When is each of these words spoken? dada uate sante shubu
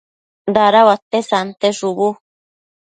dada 0.55 0.81
uate 0.87 1.17
sante 1.29 1.67
shubu 1.77 2.09